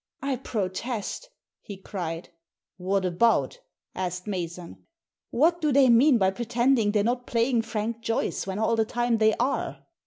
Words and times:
"I 0.33 0.37
protest!" 0.37 1.29
he 1.61 1.77
cried." 1.77 2.29
What 2.77 3.05
about?" 3.05 3.59
asked 3.95 4.25
Mason. 4.25 4.87
"What 5.29 5.61
do 5.61 5.71
they 5.71 5.89
mean 5.91 6.17
by 6.17 6.31
pretending 6.31 6.91
they're 6.91 7.03
not 7.03 7.27
playing 7.27 7.61
Frank 7.61 8.01
Joyce 8.01 8.47
when 8.47 8.57
all 8.57 8.75
the 8.75 8.83
time 8.83 9.19
they 9.19 9.35
are? 9.35 9.83